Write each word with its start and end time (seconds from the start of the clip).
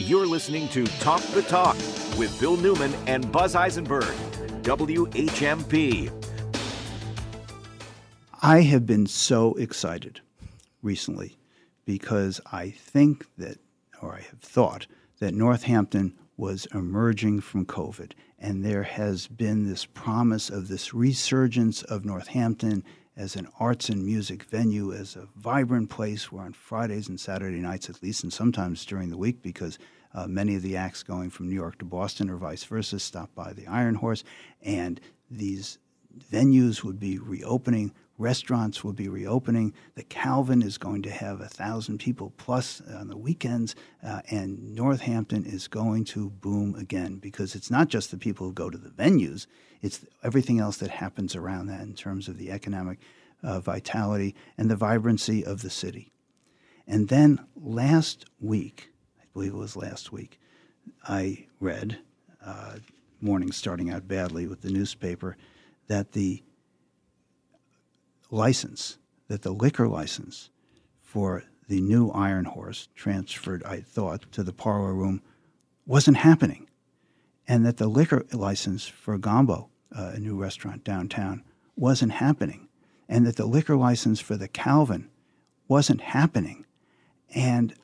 You're 0.00 0.26
listening 0.26 0.68
to 0.68 0.86
Talk 1.00 1.20
the 1.34 1.42
Talk 1.42 1.74
with 2.16 2.36
Bill 2.38 2.56
Newman 2.56 2.94
and 3.08 3.32
Buzz 3.32 3.56
Eisenberg, 3.56 4.04
WHMP. 4.62 6.08
I 8.40 8.60
have 8.60 8.86
been 8.86 9.08
so 9.08 9.54
excited 9.54 10.20
recently 10.82 11.36
because 11.84 12.40
I 12.52 12.70
think 12.70 13.26
that, 13.38 13.58
or 14.00 14.14
I 14.14 14.20
have 14.20 14.38
thought, 14.38 14.86
that 15.18 15.34
Northampton 15.34 16.16
was 16.36 16.68
emerging 16.72 17.40
from 17.40 17.66
COVID. 17.66 18.12
And 18.38 18.64
there 18.64 18.84
has 18.84 19.26
been 19.26 19.68
this 19.68 19.84
promise 19.84 20.48
of 20.48 20.68
this 20.68 20.94
resurgence 20.94 21.82
of 21.82 22.04
Northampton 22.04 22.84
as 23.18 23.34
an 23.34 23.48
arts 23.58 23.88
and 23.88 24.06
music 24.06 24.44
venue, 24.44 24.92
as 24.92 25.16
a 25.16 25.28
vibrant 25.36 25.90
place 25.90 26.30
where 26.30 26.44
on 26.44 26.52
Fridays 26.52 27.08
and 27.08 27.18
Saturday 27.18 27.58
nights, 27.58 27.90
at 27.90 28.00
least, 28.02 28.22
and 28.22 28.32
sometimes 28.32 28.86
during 28.86 29.10
the 29.10 29.18
week, 29.18 29.42
because 29.42 29.76
uh, 30.14 30.28
many 30.28 30.54
of 30.54 30.62
the 30.62 30.76
acts 30.76 31.02
going 31.02 31.28
from 31.28 31.48
New 31.48 31.54
York 31.54 31.78
to 31.78 31.84
Boston 31.84 32.30
or 32.30 32.36
vice 32.36 32.62
versa 32.62 32.98
stop 33.00 33.34
by 33.34 33.52
the 33.52 33.66
Iron 33.66 33.96
Horse, 33.96 34.22
and 34.62 35.00
these 35.28 35.78
venues 36.32 36.84
would 36.84 37.00
be 37.00 37.18
reopening 37.18 37.92
Restaurants 38.18 38.82
will 38.82 38.92
be 38.92 39.08
reopening. 39.08 39.72
The 39.94 40.02
Calvin 40.02 40.60
is 40.60 40.76
going 40.76 41.02
to 41.02 41.10
have 41.10 41.40
a 41.40 41.46
thousand 41.46 41.98
people 41.98 42.32
plus 42.36 42.80
on 42.80 43.06
the 43.06 43.16
weekends, 43.16 43.76
uh, 44.02 44.22
and 44.28 44.74
Northampton 44.74 45.46
is 45.46 45.68
going 45.68 46.04
to 46.06 46.28
boom 46.28 46.74
again 46.74 47.18
because 47.18 47.54
it's 47.54 47.70
not 47.70 47.86
just 47.86 48.10
the 48.10 48.18
people 48.18 48.48
who 48.48 48.52
go 48.52 48.70
to 48.70 48.78
the 48.78 48.90
venues; 48.90 49.46
it's 49.82 50.04
everything 50.24 50.58
else 50.58 50.78
that 50.78 50.90
happens 50.90 51.36
around 51.36 51.66
that 51.66 51.82
in 51.82 51.94
terms 51.94 52.26
of 52.26 52.38
the 52.38 52.50
economic 52.50 52.98
uh, 53.42 53.60
vitality 53.60 54.34
and 54.56 54.70
the 54.70 54.76
vibrancy 54.76 55.44
of 55.44 55.62
the 55.62 55.70
city. 55.70 56.12
And 56.86 57.08
then 57.08 57.40
last 57.54 58.24
week, 58.40 58.90
I 59.20 59.24
believe 59.32 59.52
it 59.52 59.56
was 59.56 59.76
last 59.76 60.12
week, 60.12 60.40
I 61.06 61.46
read, 61.60 61.98
uh, 62.44 62.76
morning 63.20 63.52
starting 63.52 63.90
out 63.90 64.08
badly 64.08 64.46
with 64.46 64.62
the 64.62 64.70
newspaper, 64.70 65.36
that 65.88 66.12
the 66.12 66.42
license, 68.30 68.98
that 69.28 69.42
the 69.42 69.50
liquor 69.52 69.88
license 69.88 70.50
for 71.02 71.44
the 71.68 71.80
new 71.80 72.10
Iron 72.10 72.46
Horse 72.46 72.88
transferred, 72.94 73.62
I 73.64 73.80
thought, 73.80 74.30
to 74.32 74.42
the 74.42 74.52
parlor 74.52 74.94
room 74.94 75.22
wasn't 75.86 76.18
happening. 76.18 76.68
And 77.46 77.64
that 77.64 77.78
the 77.78 77.88
liquor 77.88 78.24
license 78.32 78.86
for 78.86 79.16
Gombo, 79.18 79.70
uh, 79.96 80.12
a 80.14 80.18
new 80.18 80.36
restaurant 80.36 80.84
downtown, 80.84 81.44
wasn't 81.76 82.12
happening. 82.12 82.67
And 83.08 83.26
that 83.26 83.36
the 83.36 83.46
liquor 83.46 83.76
license 83.76 84.20
for 84.20 84.36
the 84.36 84.48
Calvin 84.48 85.08
wasn't 85.66 86.00
happening. 86.00 86.66
And 87.34 87.74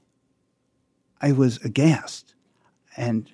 I 1.20 1.32
was 1.32 1.58
aghast. 1.64 2.34
And 2.96 3.30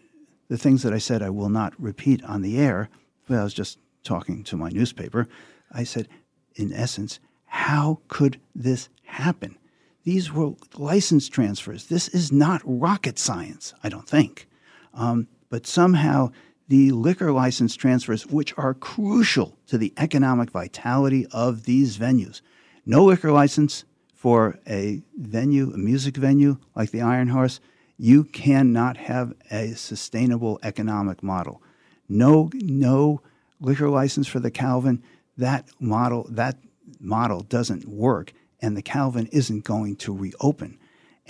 the 0.49 0.59
things 0.59 0.83
that 0.83 0.93
I 0.93 0.99
said 0.99 1.23
I 1.23 1.31
will 1.31 1.49
not 1.49 1.81
repeat 1.81 2.23
on 2.25 2.43
the 2.43 2.59
air, 2.59 2.89
but 3.27 3.39
I 3.39 3.45
was 3.45 3.55
just 3.55 3.79
talking 4.05 4.43
to 4.45 4.57
my 4.57 4.69
newspaper. 4.69 5.29
I 5.71 5.85
said, 5.85 6.09
in 6.55 6.73
essence, 6.73 7.21
how 7.47 8.01
could 8.09 8.41
this 8.55 8.89
happen? 9.05 9.57
These 10.05 10.33
were 10.33 10.53
license 10.77 11.29
transfers. 11.29 11.87
This 11.87 12.09
is 12.09 12.33
not 12.33 12.63
rocket 12.65 13.19
science, 13.19 13.75
I 13.83 13.89
don't 13.89 14.09
think. 14.09 14.49
Um, 14.95 15.29
but 15.51 15.67
somehow 15.67 16.31
the 16.71 16.93
liquor 16.93 17.33
license 17.33 17.75
transfers, 17.75 18.29
which 18.29 18.55
are 18.57 18.75
crucial 18.75 19.59
to 19.67 19.77
the 19.77 19.93
economic 19.97 20.53
vitality 20.53 21.27
of 21.33 21.65
these 21.65 21.99
venues, 21.99 22.43
no 22.87 23.05
liquor 23.05 23.33
license 23.33 23.85
for 24.15 24.57
a 24.69 25.03
venue, 25.19 25.73
a 25.73 25.77
music 25.77 26.17
venue 26.17 26.59
like 26.77 26.93
the 26.93 27.01
Iron 27.03 27.27
Horse, 27.27 27.59
you 27.99 28.23
cannot 28.23 28.99
have 28.99 29.35
a 29.51 29.73
sustainable 29.73 30.61
economic 30.63 31.25
model. 31.25 31.61
No, 32.09 32.51
no 32.55 33.21
liquor 33.61 33.89
license 33.89 34.29
for 34.29 34.39
the 34.39 34.53
Calvin, 34.53 35.03
that 35.37 35.69
model 35.81 36.29
that 36.31 36.57
model 37.01 37.41
doesn't 37.41 37.89
work 37.89 38.33
and 38.63 38.77
the 38.77 38.83
Calvin 38.83 39.27
isn't 39.33 39.65
going 39.65 39.97
to 39.97 40.17
reopen. 40.17 40.79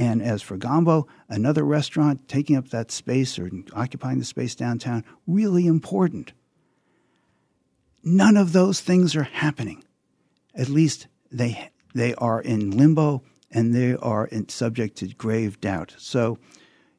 And 0.00 0.22
as 0.22 0.40
for 0.40 0.56
Gombo, 0.56 1.06
another 1.28 1.62
restaurant 1.62 2.26
taking 2.26 2.56
up 2.56 2.70
that 2.70 2.90
space 2.90 3.38
or 3.38 3.50
occupying 3.74 4.18
the 4.18 4.24
space 4.24 4.54
downtown, 4.54 5.04
really 5.26 5.66
important. 5.66 6.32
None 8.02 8.38
of 8.38 8.52
those 8.54 8.80
things 8.80 9.14
are 9.14 9.24
happening. 9.24 9.84
At 10.54 10.70
least 10.70 11.06
they 11.30 11.70
they 11.94 12.14
are 12.14 12.40
in 12.40 12.70
limbo 12.70 13.22
and 13.50 13.74
they 13.74 13.94
are 13.94 14.26
subject 14.48 14.96
to 14.98 15.08
grave 15.08 15.60
doubt. 15.60 15.96
So, 15.98 16.38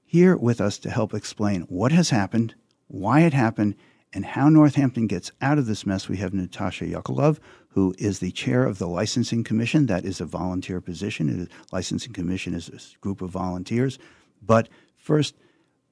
here 0.06 0.38
with 0.38 0.61
us 0.61 0.78
to 0.79 0.91
help 0.91 1.16
explain 1.16 1.63
what 1.63 1.91
has 1.91 2.11
happened, 2.11 2.53
why 2.88 3.22
it 3.22 3.34
happened, 3.34 3.78
and 4.13 4.25
how 4.25 4.49
Northampton 4.49 5.07
gets 5.07 5.31
out 5.41 5.57
of 5.57 5.66
this 5.66 5.85
mess, 5.85 6.09
we 6.09 6.17
have 6.17 6.33
Natasha 6.33 6.85
Yakulov, 6.85 7.39
who 7.69 7.95
is 7.97 8.19
the 8.19 8.31
chair 8.31 8.66
of 8.66 8.77
the 8.77 8.88
Licensing 8.88 9.44
Commission. 9.44 9.85
That 9.85 10.03
is 10.03 10.19
a 10.19 10.25
volunteer 10.25 10.81
position. 10.81 11.27
The 11.27 11.47
Licensing 11.72 12.11
Commission 12.11 12.53
is 12.53 12.69
a 12.69 12.99
group 12.99 13.22
of 13.22 13.29
volunteers. 13.29 13.97
But 14.41 14.67
first, 14.97 15.35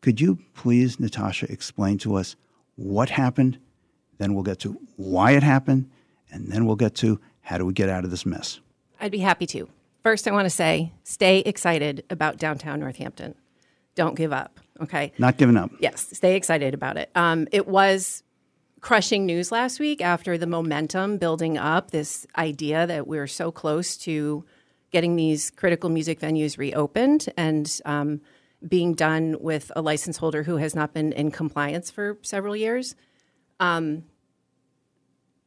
could 0.02 0.20
you 0.20 0.40
please, 0.54 1.00
Natasha, 1.00 1.50
explain 1.52 1.98
to 2.00 2.16
us 2.16 2.36
what 2.76 3.10
happened? 3.10 3.58
Then 4.18 4.34
we'll 4.34 4.44
get 4.44 4.60
to 4.60 4.78
why 4.98 5.32
it 5.32 5.44
happened, 5.44 5.90
and 6.30 6.52
then 6.52 6.66
we'll 6.66 6.76
get 6.76 6.96
to 6.96 7.20
how 7.42 7.58
do 7.58 7.66
we 7.66 7.74
get 7.74 7.90
out 7.90 8.04
of 8.04 8.12
this 8.12 8.26
mess. 8.26 8.60
I'd 9.00 9.12
be 9.12 9.20
happy 9.20 9.46
to. 9.48 9.70
First, 10.04 10.28
I 10.28 10.32
want 10.32 10.46
to 10.46 10.50
say 10.50 10.92
stay 11.04 11.40
excited 11.40 12.04
about 12.10 12.38
downtown 12.38 12.80
Northampton. 12.82 13.36
Don't 13.96 14.16
give 14.16 14.34
up. 14.34 14.60
Okay. 14.82 15.12
Not 15.18 15.38
giving 15.38 15.58
up. 15.58 15.72
Yes, 15.80 16.08
stay 16.14 16.36
excited 16.36 16.74
about 16.74 16.98
it. 16.98 17.10
Um, 17.16 17.48
it 17.52 17.68
was 17.68 18.24
crushing 18.82 19.26
news 19.26 19.52
last 19.52 19.80
week 19.80 20.02
after 20.02 20.38
the 20.38 20.48
momentum 20.48 21.18
building 21.18 21.58
up, 21.58 21.92
this 21.92 22.26
idea 22.38 22.88
that 22.88 23.08
we're 23.08 23.28
so 23.28 23.52
close 23.52 23.98
to 23.98 24.46
getting 24.92 25.16
these 25.16 25.52
critical 25.52 25.90
music 25.90 26.20
venues 26.20 26.58
reopened 26.58 27.28
and 27.38 27.80
um, 27.86 28.22
being 28.68 28.94
done 28.94 29.38
with 29.40 29.72
a 29.76 29.82
license 29.82 30.18
holder 30.18 30.44
who 30.44 30.58
has 30.58 30.76
not 30.76 30.94
been 30.94 31.12
in 31.14 31.32
compliance 31.32 31.92
for 31.92 32.18
several 32.22 32.56
years. 32.56 32.96
Um, 33.60 34.04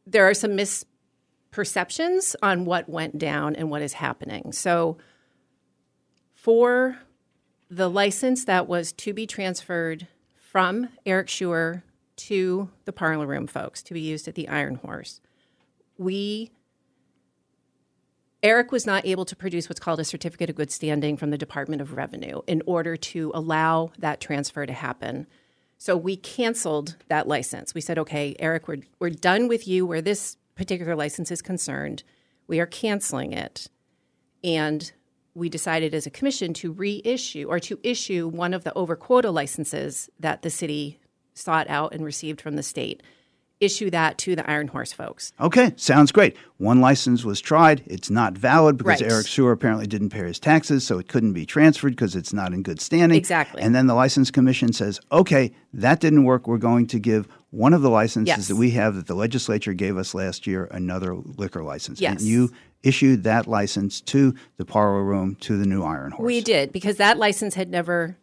there 0.06 0.28
are 0.28 0.34
some 0.34 0.56
misperceptions 0.56 2.34
on 2.42 2.64
what 2.64 2.88
went 2.88 3.18
down 3.18 3.56
and 3.56 3.70
what 3.70 3.82
is 3.82 3.94
happening. 3.94 4.52
So, 4.52 4.98
for 6.34 6.98
the 7.72 7.88
license 7.88 8.44
that 8.44 8.68
was 8.68 8.92
to 8.92 9.14
be 9.14 9.26
transferred 9.26 10.06
from 10.34 10.90
Eric 11.06 11.28
Suher 11.28 11.82
to 12.16 12.68
the 12.84 12.92
parlor 12.92 13.26
room 13.26 13.46
folks 13.46 13.82
to 13.84 13.94
be 13.94 14.00
used 14.00 14.28
at 14.28 14.34
the 14.34 14.46
Iron 14.46 14.74
Horse, 14.74 15.22
we 15.96 16.50
Eric 18.42 18.72
was 18.72 18.84
not 18.84 19.06
able 19.06 19.24
to 19.24 19.36
produce 19.36 19.68
what's 19.68 19.80
called 19.80 20.00
a 20.00 20.04
certificate 20.04 20.50
of 20.50 20.56
good 20.56 20.70
standing 20.70 21.16
from 21.16 21.30
the 21.30 21.38
Department 21.38 21.80
of 21.80 21.96
Revenue 21.96 22.42
in 22.46 22.60
order 22.66 22.96
to 22.96 23.30
allow 23.34 23.92
that 23.98 24.20
transfer 24.20 24.66
to 24.66 24.72
happen. 24.72 25.26
So 25.78 25.96
we 25.96 26.16
canceled 26.16 26.96
that 27.08 27.28
license. 27.28 27.72
We 27.72 27.80
said, 27.80 27.98
okay, 28.00 28.34
Eric, 28.40 28.66
we're, 28.66 28.82
we're 28.98 29.10
done 29.10 29.46
with 29.46 29.66
you 29.68 29.86
where 29.86 30.02
this 30.02 30.36
particular 30.56 30.96
license 30.96 31.30
is 31.30 31.40
concerned. 31.40 32.02
We 32.48 32.58
are 32.58 32.66
canceling 32.66 33.32
it. 33.32 33.68
And 34.42 34.92
we 35.34 35.48
decided 35.48 35.94
as 35.94 36.06
a 36.06 36.10
commission 36.10 36.52
to 36.54 36.72
reissue 36.72 37.46
or 37.48 37.58
to 37.60 37.78
issue 37.82 38.28
one 38.28 38.52
of 38.52 38.64
the 38.64 38.72
over 38.74 38.96
quota 38.96 39.30
licenses 39.30 40.10
that 40.20 40.42
the 40.42 40.50
city 40.50 40.98
sought 41.34 41.68
out 41.70 41.94
and 41.94 42.04
received 42.04 42.40
from 42.40 42.56
the 42.56 42.62
state. 42.62 43.02
Issue 43.60 43.90
that 43.90 44.18
to 44.18 44.34
the 44.34 44.48
Iron 44.50 44.66
Horse 44.68 44.92
folks. 44.92 45.32
Okay, 45.40 45.72
sounds 45.76 46.10
great. 46.10 46.36
One 46.56 46.80
license 46.80 47.24
was 47.24 47.40
tried. 47.40 47.84
It's 47.86 48.10
not 48.10 48.36
valid 48.36 48.76
because 48.76 49.00
Right. 49.00 49.12
Eric 49.12 49.26
Suher 49.26 49.52
apparently 49.52 49.86
didn't 49.86 50.10
pay 50.10 50.24
his 50.26 50.40
taxes, 50.40 50.84
so 50.84 50.98
it 50.98 51.06
couldn't 51.06 51.32
be 51.32 51.46
transferred 51.46 51.90
because 51.92 52.16
it's 52.16 52.32
not 52.32 52.52
in 52.52 52.64
good 52.64 52.80
standing. 52.80 53.16
Exactly. 53.16 53.62
And 53.62 53.72
then 53.72 53.86
the 53.86 53.94
license 53.94 54.32
commission 54.32 54.72
says, 54.72 55.00
okay, 55.12 55.52
that 55.72 56.00
didn't 56.00 56.24
work. 56.24 56.48
We're 56.48 56.58
going 56.58 56.88
to 56.88 56.98
give 56.98 57.28
one 57.52 57.72
of 57.74 57.82
the 57.82 57.90
licenses 57.90 58.26
Yes. 58.28 58.48
that 58.48 58.56
we 58.56 58.70
have 58.72 58.96
that 58.96 59.06
the 59.06 59.14
legislature 59.14 59.74
gave 59.74 59.96
us 59.96 60.14
last 60.14 60.46
year 60.46 60.66
another 60.72 61.14
liquor 61.14 61.62
license. 61.62 62.00
Yes. 62.00 62.20
And 62.20 62.28
you 62.28 62.50
issued 62.82 63.22
that 63.22 63.46
license 63.46 64.00
to 64.00 64.34
the 64.56 64.64
parlor 64.64 65.04
room 65.04 65.36
to 65.36 65.56
the 65.56 65.66
new 65.66 65.82
Iron 65.84 66.12
Horse. 66.12 66.26
We 66.26 66.40
did 66.40 66.72
because 66.72 66.96
that 66.96 67.18
license 67.18 67.54
had 67.54 67.70
never 67.70 68.16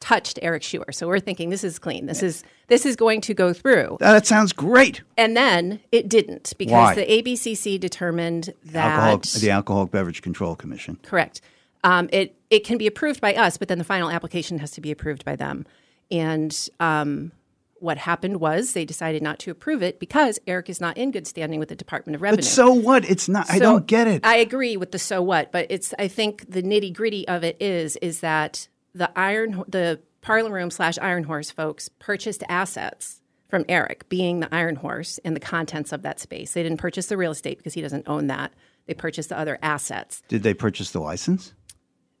touched 0.00 0.38
Eric 0.42 0.62
Suher. 0.62 0.92
So 0.94 1.08
we're 1.08 1.20
thinking 1.20 1.50
this 1.50 1.64
is 1.64 1.78
clean. 1.78 2.06
This 2.06 2.22
is 2.22 2.44
this 2.66 2.84
is 2.84 2.96
going 2.96 3.20
to 3.22 3.34
go 3.34 3.52
through. 3.52 3.96
That 4.00 4.26
sounds 4.26 4.52
great. 4.52 5.02
And 5.16 5.36
then 5.36 5.80
it 5.90 6.08
didn't 6.08 6.52
because 6.58 6.72
Why? 6.72 6.94
the 6.94 7.06
ABCC 7.06 7.80
determined 7.80 8.52
that 8.66 8.86
Alcohol, 8.86 9.40
the 9.40 9.50
Alcoholic 9.50 9.90
Beverage 9.90 10.20
Control 10.22 10.54
Commission. 10.54 10.98
Correct. 11.02 11.40
Um, 11.84 12.08
it 12.12 12.34
it 12.50 12.64
can 12.64 12.76
be 12.76 12.86
approved 12.86 13.20
by 13.20 13.34
us, 13.34 13.56
but 13.56 13.68
then 13.68 13.78
the 13.78 13.84
final 13.84 14.10
application 14.10 14.58
has 14.58 14.72
to 14.72 14.80
be 14.80 14.90
approved 14.90 15.24
by 15.24 15.36
them. 15.36 15.64
And 16.10 16.68
um, 16.80 17.32
what 17.80 17.98
happened 17.98 18.40
was 18.40 18.72
they 18.72 18.84
decided 18.84 19.22
not 19.22 19.38
to 19.40 19.50
approve 19.50 19.82
it 19.82 19.98
because 20.00 20.38
Eric 20.46 20.68
is 20.68 20.80
not 20.80 20.96
in 20.96 21.10
good 21.10 21.26
standing 21.26 21.60
with 21.60 21.68
the 21.68 21.76
Department 21.76 22.16
of 22.16 22.22
Revenue. 22.22 22.38
But 22.38 22.44
so 22.44 22.72
what? 22.72 23.08
It's 23.08 23.28
not. 23.28 23.50
I 23.50 23.58
don't 23.58 23.86
get 23.86 24.06
it. 24.06 24.24
I 24.24 24.36
agree 24.36 24.76
with 24.76 24.92
the 24.92 24.98
so 24.98 25.22
what, 25.22 25.52
but 25.52 25.66
it's 25.70 25.94
I 25.98 26.08
think 26.08 26.50
the 26.50 26.62
nitty 26.62 26.94
gritty 26.94 27.26
of 27.28 27.44
it 27.44 27.56
is 27.60 27.96
is 27.96 28.20
that 28.20 28.68
the 28.94 29.10
iron 29.18 29.64
the 29.68 30.00
parlor 30.20 30.52
room 30.52 30.70
slash 30.70 30.98
iron 30.98 31.24
horse 31.24 31.50
folks 31.50 31.88
purchased 31.98 32.42
assets 32.48 33.20
from 33.48 33.64
Eric, 33.68 34.08
being 34.08 34.40
the 34.40 34.54
iron 34.54 34.76
horse 34.76 35.18
and 35.24 35.34
the 35.34 35.40
contents 35.40 35.92
of 35.92 36.02
that 36.02 36.20
space. 36.20 36.52
They 36.52 36.62
didn't 36.62 36.78
purchase 36.78 37.06
the 37.06 37.16
real 37.16 37.30
estate 37.30 37.58
because 37.58 37.74
he 37.74 37.80
doesn't 37.80 38.08
own 38.08 38.26
that. 38.26 38.52
They 38.86 38.94
purchased 38.94 39.30
the 39.30 39.38
other 39.38 39.58
assets. 39.62 40.22
Did 40.28 40.42
they 40.42 40.54
purchase 40.54 40.90
the 40.90 41.00
license? 41.00 41.54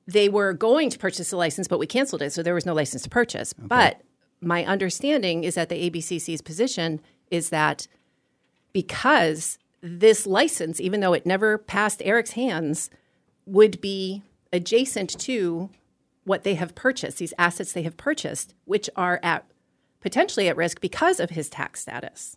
They 0.06 0.30
were 0.30 0.54
going 0.54 0.88
to 0.88 0.98
purchase 0.98 1.30
the 1.30 1.36
license, 1.36 1.68
but 1.68 1.78
we 1.78 1.86
canceled 1.86 2.22
it, 2.22 2.32
so 2.32 2.42
there 2.42 2.54
was 2.54 2.64
no 2.64 2.72
license 2.72 3.02
to 3.02 3.10
purchase. 3.10 3.52
But 3.52 4.00
my 4.40 4.64
understanding 4.64 5.44
is 5.44 5.54
that 5.54 5.68
the 5.68 5.90
ABCC's 5.90 6.42
position 6.42 7.00
is 7.30 7.50
that 7.50 7.86
because 8.72 9.58
this 9.80 10.26
license, 10.26 10.80
even 10.80 11.00
though 11.00 11.12
it 11.12 11.26
never 11.26 11.58
passed 11.58 12.02
Eric's 12.04 12.32
hands, 12.32 12.90
would 13.46 13.80
be 13.80 14.22
adjacent 14.52 15.18
to 15.20 15.70
what 16.24 16.44
they 16.44 16.54
have 16.54 16.74
purchased, 16.74 17.18
these 17.18 17.34
assets 17.38 17.72
they 17.72 17.82
have 17.82 17.96
purchased, 17.96 18.54
which 18.64 18.90
are 18.96 19.18
at 19.22 19.44
potentially 20.00 20.48
at 20.48 20.56
risk 20.56 20.80
because 20.80 21.20
of 21.20 21.30
his 21.30 21.48
tax 21.48 21.80
status. 21.80 22.36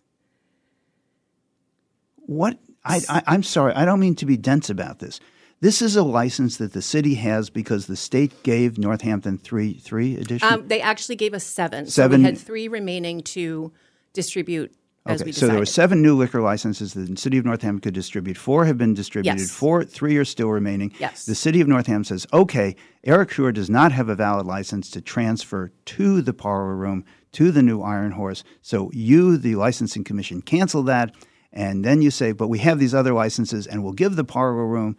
What? 2.16 2.58
I, 2.84 3.00
I, 3.08 3.22
I'm 3.26 3.42
sorry. 3.42 3.74
I 3.74 3.84
don't 3.84 4.00
mean 4.00 4.16
to 4.16 4.26
be 4.26 4.36
dense 4.36 4.70
about 4.70 4.98
this. 4.98 5.20
This 5.62 5.80
is 5.80 5.94
a 5.94 6.02
license 6.02 6.56
that 6.56 6.72
the 6.72 6.82
city 6.82 7.14
has 7.14 7.48
because 7.48 7.86
the 7.86 7.94
state 7.94 8.42
gave 8.42 8.78
Northampton 8.78 9.38
three 9.38 9.74
three 9.74 10.16
edition. 10.16 10.52
Um, 10.52 10.66
they 10.66 10.80
actually 10.80 11.14
gave 11.14 11.34
us 11.34 11.44
seven. 11.44 11.86
So 11.86 12.08
we 12.08 12.20
had 12.20 12.36
three 12.36 12.66
remaining 12.66 13.22
to 13.22 13.72
distribute 14.12 14.74
as 15.06 15.22
okay, 15.22 15.30
so 15.30 15.46
there 15.46 15.60
were 15.60 15.64
seven 15.64 16.02
new 16.02 16.16
liquor 16.16 16.40
licenses 16.40 16.94
that 16.94 17.08
the 17.08 17.16
city 17.16 17.38
of 17.38 17.44
Northampton 17.44 17.80
could 17.80 17.94
distribute. 17.94 18.36
Four 18.36 18.64
have 18.64 18.76
been 18.76 18.92
distributed. 18.92 19.38
Yes. 19.38 19.52
Four, 19.52 19.84
three 19.84 20.16
are 20.16 20.24
still 20.24 20.48
remaining. 20.48 20.92
Yes. 20.98 21.26
The 21.26 21.36
city 21.36 21.60
of 21.60 21.68
Northampton 21.68 22.04
says, 22.04 22.26
okay, 22.32 22.74
Eric 23.04 23.30
Suher 23.30 23.54
does 23.54 23.70
not 23.70 23.92
have 23.92 24.08
a 24.08 24.16
valid 24.16 24.46
license 24.46 24.90
to 24.90 25.00
transfer 25.00 25.70
to 25.84 26.22
the 26.22 26.34
parlor 26.34 26.74
room 26.74 27.04
to 27.32 27.52
the 27.52 27.62
new 27.62 27.82
Iron 27.82 28.12
Horse. 28.12 28.42
So 28.62 28.90
you, 28.92 29.36
the 29.36 29.54
licensing 29.54 30.02
commission, 30.02 30.42
cancel 30.42 30.82
that, 30.84 31.14
and 31.52 31.84
then 31.84 32.02
you 32.02 32.10
say, 32.10 32.32
but 32.32 32.48
we 32.48 32.58
have 32.60 32.80
these 32.80 32.94
other 32.94 33.12
licenses, 33.12 33.66
and 33.66 33.84
we'll 33.84 33.92
give 33.92 34.16
the 34.16 34.24
parlor 34.24 34.66
room 34.66 34.96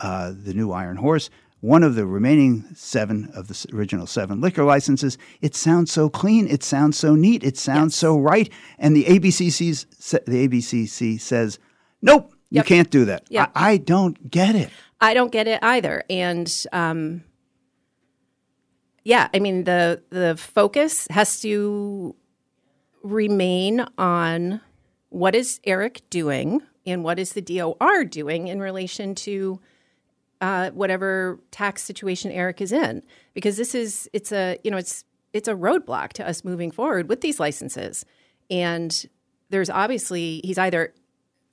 uh, 0.00 0.32
the 0.34 0.54
new 0.54 0.72
Iron 0.72 0.96
Horse. 0.96 1.30
One 1.60 1.82
of 1.82 1.94
the 1.94 2.06
remaining 2.06 2.64
seven 2.74 3.30
of 3.34 3.48
the 3.48 3.66
original 3.74 4.06
seven 4.06 4.40
liquor 4.40 4.62
licenses. 4.62 5.16
It 5.40 5.54
sounds 5.54 5.90
so 5.90 6.08
clean. 6.08 6.46
It 6.48 6.62
sounds 6.62 6.96
so 6.98 7.14
neat. 7.14 7.42
It 7.42 7.56
sounds 7.56 7.94
Yes. 7.94 8.00
so 8.00 8.18
right. 8.18 8.50
And 8.78 8.94
the 8.94 9.04
ABCC's 9.04 9.86
the 10.26 10.46
ABCC 10.48 11.18
says, 11.18 11.58
nope, 12.02 12.30
you 12.50 12.56
Yep. 12.58 12.66
can't 12.66 12.90
do 12.90 13.04
that. 13.06 13.24
Yep. 13.30 13.52
I, 13.54 13.70
I 13.72 13.76
don't 13.78 14.30
get 14.30 14.54
it. 14.54 14.68
I 15.00 15.14
don't 15.14 15.32
get 15.32 15.48
it 15.48 15.58
either. 15.62 16.04
And 16.10 16.52
um, 16.72 17.24
yeah, 19.02 19.28
I 19.32 19.38
mean 19.38 19.64
the 19.64 20.02
the 20.10 20.36
focus 20.36 21.06
has 21.10 21.40
to 21.40 22.14
remain 23.02 23.86
on 23.96 24.60
what 25.08 25.34
is 25.34 25.60
Eric 25.64 26.02
doing 26.10 26.60
and 26.84 27.02
what 27.04 27.18
is 27.18 27.32
the 27.32 27.40
DOR 27.42 28.04
doing 28.04 28.48
in 28.48 28.60
relation 28.60 29.14
to 29.16 29.60
uh, 30.40 30.70
whatever 30.70 31.40
tax 31.50 31.82
situation 31.82 32.30
Eric 32.30 32.60
is 32.60 32.72
in, 32.72 33.02
because 33.34 33.56
this 33.56 33.74
is 33.74 34.08
it's 34.12 34.32
a 34.32 34.58
you 34.64 34.70
know 34.70 34.76
it's 34.76 35.04
it's 35.32 35.48
a 35.48 35.54
roadblock 35.54 36.12
to 36.14 36.28
us 36.28 36.44
moving 36.44 36.70
forward 36.70 37.08
with 37.08 37.20
these 37.20 37.40
licenses, 37.40 38.04
and 38.50 39.06
there's 39.50 39.70
obviously 39.70 40.40
he's 40.44 40.58
either 40.58 40.92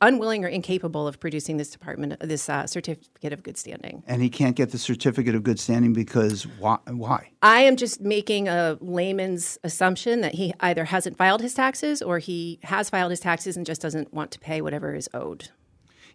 unwilling 0.03 0.43
or 0.43 0.47
incapable 0.49 1.07
of 1.07 1.19
producing 1.19 1.57
this 1.57 1.69
department 1.69 2.19
this 2.19 2.49
uh, 2.49 2.67
certificate 2.67 3.33
of 3.33 3.41
good 3.41 3.57
standing. 3.57 4.03
And 4.05 4.21
he 4.21 4.29
can't 4.29 4.55
get 4.55 4.71
the 4.71 4.77
certificate 4.77 5.33
of 5.33 5.43
good 5.43 5.59
standing 5.59 5.93
because 5.93 6.43
why? 6.59 6.77
why? 6.89 7.31
I 7.41 7.61
am 7.61 7.77
just 7.77 8.01
making 8.01 8.47
a 8.49 8.77
layman's 8.81 9.57
assumption 9.63 10.21
that 10.21 10.35
he 10.35 10.53
either 10.59 10.85
hasn't 10.85 11.17
filed 11.17 11.41
his 11.41 11.53
taxes 11.53 12.01
or 12.01 12.19
he 12.19 12.59
has 12.63 12.89
filed 12.89 13.11
his 13.11 13.21
taxes 13.21 13.55
and 13.55 13.65
just 13.65 13.81
doesn't 13.81 14.13
want 14.13 14.31
to 14.31 14.39
pay 14.39 14.61
whatever 14.61 14.93
is 14.93 15.09
owed. 15.13 15.49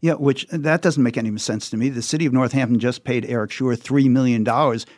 Yeah, 0.01 0.13
which 0.15 0.47
uh, 0.53 0.59
that 0.61 0.83
doesn't 0.83 1.03
make 1.03 1.17
any 1.17 1.37
sense 1.39 1.71
to 1.71 1.77
me. 1.77 1.89
The 1.89 2.03
city 2.03 2.25
of 2.27 2.33
Northampton 2.33 2.79
just 2.79 3.03
paid 3.03 3.27
Eric 3.27 3.51
Suher 3.51 3.77
$3 3.77 4.09
million 4.09 4.45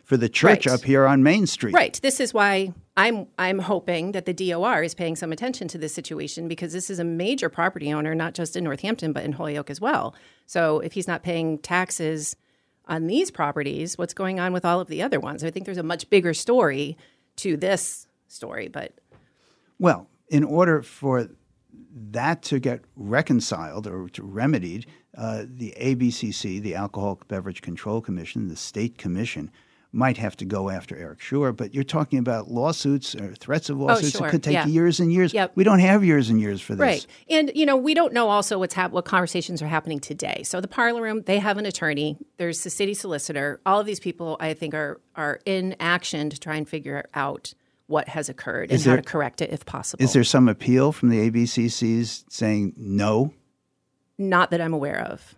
for 0.05 0.17
the 0.19 0.29
church 0.29 0.67
Right. 0.67 0.75
up 0.75 0.83
here 0.83 1.07
on 1.07 1.23
Main 1.23 1.47
Street. 1.47 1.73
Right. 1.75 1.99
This 2.03 2.21
is 2.21 2.35
why 2.35 2.75
I'm 2.97 3.27
I'm 3.39 3.61
hoping 3.61 4.13
that 4.13 4.27
the 4.27 4.35
DOR 4.35 4.83
is 4.83 4.95
paying 4.95 5.17
some 5.17 5.33
attention 5.33 5.69
to 5.69 5.79
this 5.79 5.95
situation 5.95 6.49
because 6.49 6.73
this 6.75 6.91
is 6.91 6.99
a 6.99 7.05
major 7.05 7.49
property 7.49 7.91
owner, 7.93 8.15
not 8.15 8.35
just 8.35 8.57
in 8.57 8.65
Northampton 8.65 9.13
but 9.15 9.25
in 9.25 9.33
Holyoke 9.33 9.71
as 9.71 9.81
well. 9.81 10.15
So 10.47 10.81
if 10.81 10.93
he's 10.93 11.09
not 11.09 11.23
paying 11.23 11.59
taxes 11.59 12.37
on 12.87 13.07
these 13.07 13.31
properties, 13.31 13.97
what's 13.97 14.13
going 14.13 14.39
on 14.39 14.53
with 14.53 14.65
all 14.67 14.81
of 14.81 14.89
the 14.89 15.01
other 15.03 15.21
ones? 15.21 15.45
I 15.45 15.51
think 15.51 15.65
there's 15.65 15.79
a 15.79 15.83
much 15.83 16.11
bigger 16.11 16.35
story 16.35 16.99
to 17.37 17.57
this 17.57 18.07
story, 18.29 18.69
but 18.69 18.93
Well, 19.79 20.09
in 20.29 20.45
order 20.45 20.83
for 20.83 21.29
that 22.11 22.43
to 22.43 22.59
get 22.59 22.83
reconciled 22.97 23.87
or 23.87 24.09
to 24.11 24.23
remedied, 24.23 24.87
uh, 25.17 25.45
the 25.49 25.75
ABCC, 25.81 26.61
the 26.61 26.75
Alcoholic 26.75 27.27
Beverage 27.29 27.63
Control 27.63 28.01
Commission, 28.01 28.49
the 28.49 28.57
state 28.57 28.97
commission, 28.99 29.51
might 29.93 30.17
have 30.19 30.37
to 30.37 30.45
go 30.45 30.71
after 30.71 30.97
Eric 30.97 31.19
Suher. 31.19 31.55
But 31.57 31.75
you're 31.75 31.83
talking 31.83 32.21
about 32.21 32.49
lawsuits 32.49 33.17
or 33.17 33.35
threats 33.35 33.69
of 33.71 33.79
lawsuits. 33.81 34.15
Oh, 34.15 34.19
sure. 34.21 34.29
It 34.29 34.31
could 34.31 34.43
take 34.45 34.53
Yeah. 34.55 34.67
years 34.69 35.01
and 35.01 35.13
years. 35.13 35.35
Yep. 35.35 35.51
We 35.57 35.65
don't 35.65 35.81
have 35.81 36.05
years 36.05 36.31
and 36.31 36.41
years 36.41 36.61
for 36.61 36.75
this. 36.77 36.81
Right. 36.81 37.07
And, 37.29 37.51
you 37.57 37.67
know, 37.67 37.77
we 37.77 37.93
don't 37.93 38.13
know 38.13 38.29
also 38.29 38.57
what's 38.61 38.75
hap- 38.75 38.93
what 38.93 39.05
conversations 39.05 39.61
are 39.63 39.67
happening 39.67 39.99
today. 39.99 40.43
So 40.45 40.61
the 40.61 40.69
parlor 40.69 41.03
room, 41.03 41.23
they 41.27 41.41
have 41.41 41.59
an 41.59 41.67
attorney. 41.67 42.17
There's 42.37 42.63
the 42.63 42.71
city 42.71 42.95
solicitor. 42.95 43.61
All 43.67 43.81
of 43.81 43.87
these 43.87 43.99
people, 43.99 44.37
I 44.39 44.55
think, 44.55 44.75
are, 44.75 45.01
are 45.17 45.41
in 45.45 45.75
action 45.81 46.31
to 46.31 46.39
try 46.39 46.55
and 46.55 46.69
figure 46.69 47.07
out 47.13 47.53
what 47.91 48.09
has 48.09 48.29
occurred 48.29 48.71
and 48.71 48.73
Is 48.73 48.85
how 48.87 48.97
to 48.97 49.03
correct 49.03 49.43
it 49.43 49.51
if 49.51 49.67
possible. 49.67 50.03
Is 50.03 50.13
there 50.13 50.25
some 50.25 50.49
appeal 50.49 50.93
from 50.93 51.09
the 51.11 51.31
ABCCs 51.31 52.25
saying 52.31 52.73
no? 52.77 53.35
Not 54.17 54.51
that 54.53 54.61
I'm 54.61 54.73
aware 54.73 55.01
of. 55.01 55.35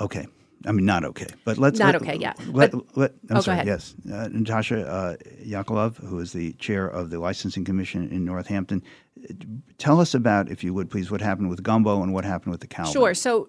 Okay. 0.00 0.26
I 0.66 0.72
mean, 0.72 0.86
not 0.86 1.04
okay, 1.04 1.26
but 1.44 1.56
let's 1.56 1.78
Not 1.78 1.94
let- 1.94 2.02
okay, 2.02 2.16
yeah. 2.16 2.32
Let, 2.48 2.72
But- 2.72 2.96
let, 2.96 3.10
I'm 3.12 3.18
Oh, 3.30 3.34
go 3.36 3.40
sorry. 3.42 3.54
ahead. 3.58 3.66
Yes, 3.68 3.94
uh, 4.12 4.28
Natasha 4.32 4.86
uh, 4.88 5.16
Yakolov, 5.44 5.98
who 5.98 6.18
is 6.18 6.32
the 6.32 6.52
chair 6.54 6.86
of 6.88 7.10
the 7.10 7.20
licensing 7.20 7.64
commission 7.64 8.08
in 8.10 8.24
Northampton, 8.24 8.82
uh, 9.22 9.34
tell 9.78 10.00
us 10.00 10.14
about, 10.14 10.50
if 10.50 10.64
you 10.64 10.74
would 10.74 10.90
please, 10.90 11.12
what 11.12 11.20
happened 11.20 11.48
with 11.48 11.62
Gombo 11.62 12.02
and 12.02 12.12
what 12.12 12.24
happened 12.24 12.50
with 12.50 12.60
the 12.60 12.66
Calvin. 12.66 12.92
Sure. 12.92 13.14
So 13.14 13.48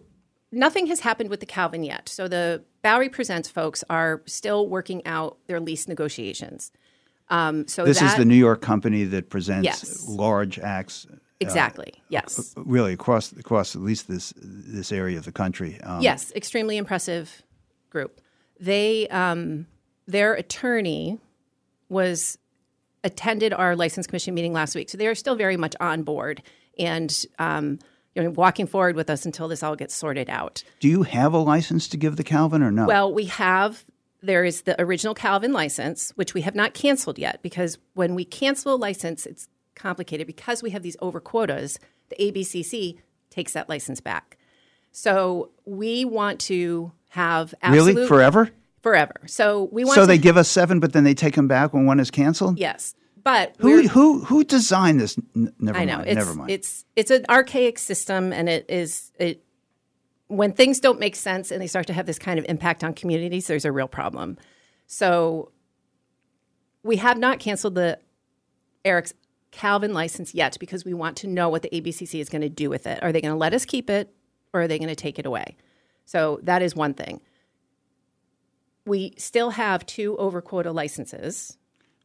nothing 0.52 0.88
has 0.88 1.02
happened 1.02 1.30
with 1.30 1.40
the 1.40 1.46
Calvin 1.46 1.84
yet. 1.84 2.10
So 2.10 2.28
the 2.28 2.64
Bowery 2.82 3.10
Presents 3.10 3.50
folks 3.50 3.84
are 3.90 4.22
still 4.26 4.68
working 4.68 5.06
out 5.06 5.38
their 5.48 5.60
lease 5.60 5.88
negotiations. 5.88 6.72
Um, 7.30 7.68
so 7.68 7.86
This 7.86 8.02
is 8.02 8.16
the 8.16 8.26
New 8.26 8.36
York 8.36 8.62
company 8.62 9.04
that 9.04 9.30
presents 9.30 9.66
Yes. 9.66 10.08
large 10.08 10.58
acts. 10.60 11.06
exactly. 11.40 11.94
yes. 12.10 12.54
Really 12.58 12.94
across 12.94 13.32
across 13.32 13.76
at 13.76 13.82
least 13.82 14.08
this 14.08 14.34
this 14.38 14.92
area 14.92 15.18
of 15.18 15.26
the 15.26 15.32
country. 15.32 15.80
Um, 15.82 16.02
Yes, 16.02 16.32
extremely 16.36 16.76
impressive 16.78 17.44
group. 17.90 18.20
They, 18.60 19.08
um, 19.08 19.68
their 20.06 20.34
attorney 20.34 21.18
was 21.88 22.38
attended 23.06 23.54
our 23.54 23.76
license 23.76 24.06
commission 24.06 24.34
meeting 24.34 24.52
last 24.52 24.76
week, 24.76 24.90
so 24.90 24.98
they 24.98 25.08
are 25.08 25.16
still 25.16 25.36
very 25.36 25.56
much 25.56 25.76
on 25.80 26.04
board 26.04 26.42
and 26.78 27.26
um, 27.38 27.80
you 28.16 28.24
know 28.24 28.30
walking 28.32 28.68
forward 28.68 28.96
with 28.96 29.10
us 29.10 29.26
until 29.26 29.48
this 29.48 29.64
all 29.64 29.76
gets 29.76 29.94
sorted 29.96 30.30
out. 30.30 30.64
Do 30.80 30.88
you 30.88 31.04
have 31.04 31.34
a 31.34 31.38
license 31.38 31.88
to 31.90 31.98
give 31.98 32.16
the 32.16 32.24
Calvin 32.24 32.62
or 32.64 32.72
no? 32.72 32.86
Well, 32.86 33.14
we 33.14 33.26
have. 33.26 33.86
There 34.22 34.44
is 34.44 34.64
the 34.64 34.80
original 34.82 35.14
Calvin 35.14 35.54
license, 35.54 36.12
which 36.16 36.34
we 36.34 36.42
have 36.42 36.54
not 36.54 36.74
canceled 36.74 37.18
yet 37.18 37.42
because 37.42 37.78
when 37.94 38.16
we 38.16 38.26
cancel 38.26 38.74
a 38.74 38.76
license, 38.76 39.26
it's 39.26 39.48
complicated 39.76 40.28
because 40.28 40.62
we 40.62 40.72
have 40.72 40.82
these 40.84 40.98
over 41.02 41.22
quotas. 41.22 41.80
The 42.10 42.18
ABCC 42.18 42.98
takes 43.30 43.54
that 43.54 43.70
license 43.70 44.02
back. 44.02 44.38
So 44.92 45.52
we 45.66 46.04
want 46.04 46.42
to 46.42 46.92
have 47.10 47.54
absolute 47.62 47.96
really 47.96 48.08
forever. 48.08 48.50
forever. 48.82 49.14
So 49.28 49.70
we 49.72 49.86
want 49.86 49.96
So 49.96 50.02
to, 50.02 50.08
they 50.08 50.18
give 50.18 50.36
us 50.36 50.50
seven, 50.50 50.82
but 50.82 50.92
then 50.92 51.06
they 51.06 51.14
take 51.14 51.36
them 51.36 51.48
back 51.48 51.74
when 51.74 51.86
one 51.86 52.00
is 52.02 52.12
canceled. 52.12 52.60
yes, 52.60 52.96
but 53.24 53.56
Who 53.60 53.88
who 53.88 54.24
who 54.24 54.44
designed 54.44 55.00
this? 55.00 55.18
N- 55.36 55.54
never 55.60 55.78
I 55.78 55.86
know 55.86 55.98
mind. 55.98 56.10
it's 56.10 56.16
never 56.18 56.36
mind. 56.36 56.52
it's 56.52 56.86
it's 56.96 57.12
an 57.12 57.26
archaic 57.30 57.80
system, 57.80 58.32
and 58.34 58.48
it 58.50 58.66
is 58.70 59.12
it 59.20 59.44
when 60.28 60.52
things 60.54 60.80
don't 60.80 61.00
make 61.00 61.16
sense 61.16 61.52
and 61.52 61.62
they 61.62 61.68
start 61.68 61.88
to 61.88 61.94
have 61.94 62.06
this 62.06 62.20
kind 62.20 62.38
of 62.38 62.46
impact 62.48 62.84
on 62.84 62.94
communities. 62.94 63.48
There's 63.48 63.66
a 63.66 63.72
real 63.72 63.88
problem. 63.88 64.38
So 64.86 65.52
we 66.84 66.98
have 66.98 67.18
not 67.18 67.40
canceled 67.40 67.76
the 67.76 68.00
Eric's 68.86 69.14
Calvin 69.52 69.94
license 69.94 70.36
yet 70.36 70.58
because 70.60 70.86
we 70.86 70.94
want 70.94 71.18
to 71.18 71.28
know 71.28 71.50
what 71.50 71.64
the 71.64 71.70
ABCC 71.70 72.20
is 72.20 72.30
going 72.30 72.44
to 72.44 72.50
do 72.50 72.70
with 72.70 72.86
it. 72.86 73.02
Are 73.02 73.12
they 73.12 73.22
going 73.22 73.34
to 73.34 73.38
let 73.38 73.54
us 73.54 73.66
keep 73.66 73.90
it, 73.90 74.14
or 74.54 74.62
are 74.62 74.68
they 74.68 74.78
going 74.78 74.90
to 74.90 74.96
take 74.96 75.18
it 75.18 75.26
away? 75.26 75.58
So 76.06 76.40
that 76.44 76.62
is 76.62 76.76
one 76.76 76.94
thing. 76.94 77.22
We 78.86 79.14
still 79.18 79.52
have 79.52 79.86
two 79.86 80.16
over 80.18 80.42
quota 80.42 80.72
licenses. 80.72 81.58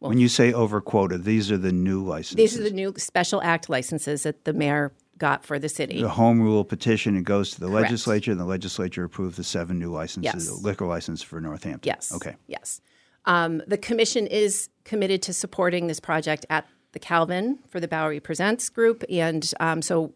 When 0.08 0.18
you 0.18 0.28
say 0.28 0.52
over 0.52 0.80
quota, 0.80 1.18
these 1.18 1.50
are 1.50 1.58
the 1.58 1.72
new 1.72 2.02
licenses. 2.04 2.36
These 2.36 2.58
are 2.58 2.62
the 2.62 2.74
new 2.74 2.94
special 2.96 3.42
act 3.42 3.68
licenses 3.68 4.24
that 4.24 4.44
the 4.44 4.52
mayor 4.52 4.92
got 5.18 5.44
for 5.44 5.58
the 5.58 5.68
city. 5.68 6.00
The 6.00 6.08
home 6.08 6.40
rule 6.40 6.64
petition, 6.64 7.16
it 7.16 7.24
goes 7.24 7.52
to 7.52 7.60
the 7.60 7.68
Correct. 7.68 7.84
legislature, 7.84 8.30
and 8.32 8.40
the 8.40 8.44
legislature 8.44 9.04
approved 9.04 9.36
the 9.36 9.44
seven 9.44 9.78
new 9.78 9.90
licenses, 9.92 10.48
Yes. 10.48 10.62
liquor 10.62 10.86
license 10.86 11.22
for 11.22 11.40
Northampton. 11.40 11.86
Yes. 11.86 12.12
Okay. 12.12 12.34
Yes. 12.46 12.80
Um, 13.26 13.62
the 13.66 13.78
commission 13.78 14.26
is 14.26 14.68
committed 14.84 15.22
to 15.22 15.32
supporting 15.32 15.86
this 15.86 16.00
project 16.00 16.44
at 16.50 16.66
the 16.92 16.98
Calvin 16.98 17.58
for 17.68 17.80
the 17.80 17.88
Bowery 17.88 18.20
Presents 18.20 18.68
group. 18.68 19.04
And 19.10 19.50
um, 19.60 19.82
so 19.82 20.14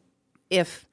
if 0.50 0.86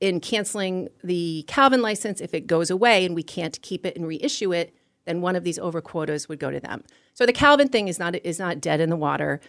in 0.00 0.20
canceling 0.20 0.88
the 1.04 1.44
Calvin 1.46 1.82
license, 1.82 2.20
if 2.20 2.34
it 2.34 2.46
goes 2.46 2.70
away 2.70 3.04
and 3.04 3.14
we 3.14 3.22
can't 3.22 3.60
keep 3.62 3.86
it 3.86 3.96
and 3.96 4.06
reissue 4.06 4.52
it, 4.52 4.74
then 5.04 5.20
one 5.20 5.36
of 5.36 5.44
these 5.44 5.58
over 5.58 5.80
quotas 5.80 6.28
would 6.28 6.38
go 6.38 6.50
to 6.50 6.60
them. 6.60 6.84
So 7.14 7.26
the 7.26 7.32
Calvin 7.32 7.68
thing 7.68 7.88
is 7.88 7.98
not 7.98 8.14
is 8.24 8.38
not 8.38 8.60
dead 8.60 8.80
in 8.80 8.90
the 8.90 8.96
water. 8.96 9.40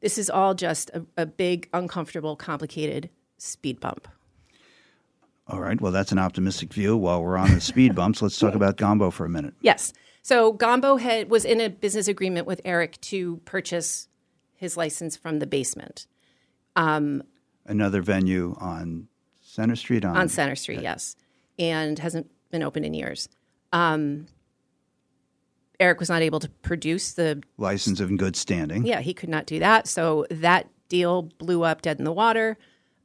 This 0.00 0.18
is 0.18 0.30
all 0.30 0.54
just 0.54 0.90
a, 0.90 1.04
a 1.16 1.26
big, 1.26 1.68
uncomfortable, 1.72 2.36
complicated 2.36 3.10
speed 3.36 3.80
bump. 3.80 4.06
All 5.48 5.60
right. 5.60 5.80
Well, 5.80 5.92
that's 5.92 6.12
an 6.12 6.18
optimistic 6.18 6.72
view. 6.72 6.96
While 6.96 7.22
we're 7.22 7.36
on 7.36 7.54
the 7.54 7.60
speed 7.60 7.94
bumps, 7.94 8.20
let's 8.22 8.38
talk 8.38 8.54
about 8.54 8.76
Gombo 8.76 9.10
for 9.10 9.24
a 9.24 9.30
minute. 9.30 9.54
Yes. 9.62 9.92
So 10.22 10.52
Gombo 10.52 10.96
had 10.96 11.30
was 11.30 11.44
in 11.44 11.60
a 11.60 11.68
business 11.70 12.06
agreement 12.06 12.46
with 12.46 12.60
Eric 12.64 13.00
to 13.02 13.38
purchase 13.38 14.08
his 14.54 14.76
license 14.76 15.16
from 15.16 15.38
the 15.38 15.46
basement 15.46 16.06
Another 17.66 18.00
venue 18.00 18.56
on 18.60 19.08
Center 19.42 19.76
Street 19.76 20.04
on, 20.04 20.16
on 20.16 20.28
Center 20.28 20.54
Street, 20.54 20.80
yes, 20.80 21.16
and 21.58 21.98
hasn't 21.98 22.30
been 22.50 22.62
open 22.62 22.84
in 22.84 22.94
years. 22.94 23.28
Um, 23.72 24.26
Eric 25.80 26.00
was 26.00 26.08
not 26.08 26.22
able 26.22 26.40
to 26.40 26.48
produce 26.62 27.12
the 27.12 27.42
license 27.56 28.00
of 28.00 28.10
in 28.10 28.16
good 28.16 28.34
standing. 28.36 28.84
yeah 28.84 29.00
he 29.00 29.14
could 29.14 29.28
not 29.28 29.46
do 29.46 29.58
that, 29.60 29.86
so 29.86 30.26
that 30.30 30.68
deal 30.88 31.22
blew 31.38 31.62
up 31.64 31.82
dead 31.82 31.98
in 31.98 32.04
the 32.04 32.12
water. 32.12 32.56